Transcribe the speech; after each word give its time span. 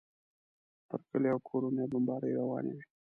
پر 0.87 0.99
کلیو 1.09 1.33
او 1.35 1.39
کورونو 1.49 1.79
یې 1.83 1.87
بمبارۍ 1.91 2.31
روانې 2.39 2.71
وې. 2.75 2.83